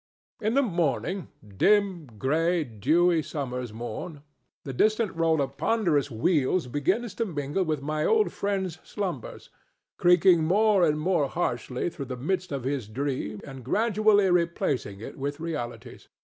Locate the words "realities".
15.39-16.07